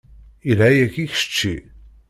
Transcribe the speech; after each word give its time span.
Yelha-yak 0.47 0.95
i 1.03 1.05
kečči. 1.13 1.55